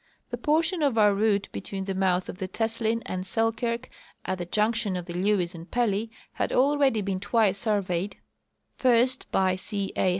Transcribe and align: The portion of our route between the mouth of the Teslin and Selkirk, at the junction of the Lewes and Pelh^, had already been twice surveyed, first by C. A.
The 0.31 0.37
portion 0.37 0.81
of 0.81 0.97
our 0.97 1.13
route 1.13 1.47
between 1.51 1.85
the 1.85 1.93
mouth 1.93 2.27
of 2.27 2.39
the 2.39 2.47
Teslin 2.47 3.03
and 3.05 3.23
Selkirk, 3.23 3.87
at 4.25 4.39
the 4.39 4.47
junction 4.47 4.95
of 4.97 5.05
the 5.05 5.13
Lewes 5.13 5.53
and 5.53 5.69
Pelh^, 5.69 6.09
had 6.33 6.51
already 6.51 7.01
been 7.03 7.19
twice 7.19 7.59
surveyed, 7.59 8.17
first 8.77 9.31
by 9.31 9.55
C. 9.55 9.93
A. 9.95 10.09